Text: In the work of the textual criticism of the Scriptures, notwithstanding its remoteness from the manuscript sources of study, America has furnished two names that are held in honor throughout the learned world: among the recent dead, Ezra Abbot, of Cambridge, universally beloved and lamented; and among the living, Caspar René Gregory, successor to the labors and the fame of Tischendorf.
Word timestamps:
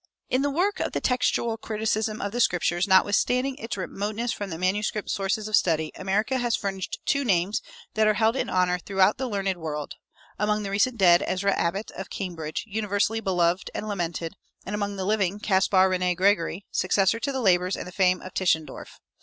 In 0.31 0.41
the 0.41 0.49
work 0.49 0.79
of 0.79 0.93
the 0.93 0.99
textual 0.99 1.57
criticism 1.57 2.21
of 2.23 2.31
the 2.31 2.39
Scriptures, 2.39 2.87
notwithstanding 2.87 3.55
its 3.57 3.77
remoteness 3.77 4.33
from 4.33 4.49
the 4.49 4.57
manuscript 4.57 5.11
sources 5.11 5.47
of 5.47 5.55
study, 5.55 5.91
America 5.93 6.39
has 6.39 6.55
furnished 6.55 6.97
two 7.05 7.23
names 7.23 7.61
that 7.93 8.07
are 8.07 8.15
held 8.15 8.35
in 8.35 8.49
honor 8.49 8.79
throughout 8.79 9.19
the 9.19 9.27
learned 9.29 9.57
world: 9.57 9.93
among 10.39 10.63
the 10.63 10.71
recent 10.71 10.97
dead, 10.97 11.23
Ezra 11.27 11.53
Abbot, 11.53 11.91
of 11.91 12.09
Cambridge, 12.09 12.63
universally 12.65 13.19
beloved 13.19 13.69
and 13.75 13.87
lamented; 13.87 14.33
and 14.65 14.73
among 14.73 14.95
the 14.95 15.05
living, 15.05 15.39
Caspar 15.39 15.87
René 15.87 16.15
Gregory, 16.17 16.65
successor 16.71 17.19
to 17.19 17.31
the 17.31 17.39
labors 17.39 17.75
and 17.77 17.85
the 17.85 17.91
fame 17.91 18.23
of 18.23 18.33
Tischendorf. 18.33 18.99